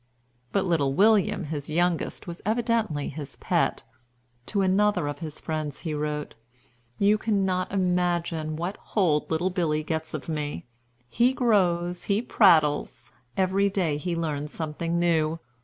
But 0.51 0.65
little 0.65 0.93
William, 0.95 1.43
his 1.43 1.69
youngest, 1.69 2.25
was 2.25 2.41
evidently 2.43 3.09
his 3.09 3.35
pet. 3.35 3.83
To 4.47 4.63
another 4.63 5.07
of 5.07 5.19
his 5.19 5.39
friends 5.39 5.81
he 5.81 5.93
wrote: 5.93 6.33
"You 6.97 7.19
cannot 7.19 7.71
imagine 7.71 8.55
what 8.55 8.77
hold 8.77 9.29
little 9.29 9.51
Billy 9.51 9.83
gets 9.83 10.15
of 10.15 10.27
me. 10.27 10.65
He 11.07 11.33
grows, 11.35 12.05
he 12.05 12.19
prattles, 12.19 13.13
every 13.37 13.69
day 13.69 13.97
he 13.97 14.15
learns 14.15 14.51
something 14.51 14.97
new. 14.97 15.37